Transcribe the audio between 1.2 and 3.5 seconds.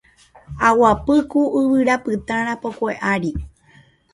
ku yvyrapytã rapokue ári